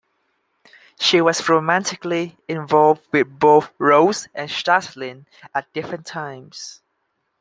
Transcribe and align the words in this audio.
She 0.99 1.21
was 1.21 1.47
romantically 1.47 2.35
involved 2.47 3.03
with 3.11 3.37
both 3.37 3.71
Rose 3.77 4.27
and 4.33 4.49
Stradlin 4.49 5.27
at 5.53 5.71
different 5.73 6.07
times. 6.07 6.81